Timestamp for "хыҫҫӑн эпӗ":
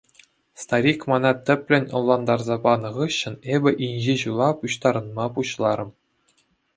2.95-3.71